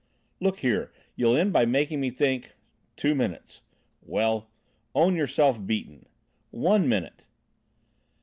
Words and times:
"Look 0.39 0.61
here, 0.61 0.91
you'll 1.15 1.37
end 1.37 1.53
by 1.53 1.63
making 1.65 2.01
me 2.01 2.09
think..." 2.09 2.53
"Two 2.95 3.13
minutes." 3.13 3.61
"Well, 4.01 4.49
own 4.95 5.15
yourself 5.15 5.63
beaten!" 5.63 6.07
"One 6.49 6.89
minute." 6.89 7.25